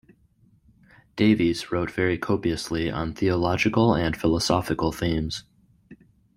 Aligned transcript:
Davies 1.15 1.71
wrote 1.71 1.91
very 1.91 2.17
copiously 2.17 2.89
on 2.89 3.13
theological 3.13 3.93
and 3.93 4.17
philosophical 4.17 4.91
themes. 4.91 5.43